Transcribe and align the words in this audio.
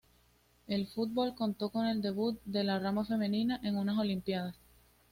El 0.67 0.87
fútbol 0.87 1.35
contó 1.35 1.69
con 1.69 1.85
el 1.85 2.01
debut 2.01 2.39
de 2.45 2.63
la 2.63 2.79
rama 2.79 3.05
femenina 3.05 3.59
en 3.61 3.77
unas 3.77 3.99
olimpiadas. 3.99 4.55